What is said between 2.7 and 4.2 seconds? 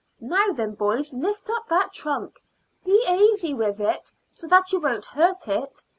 Be aisy with it,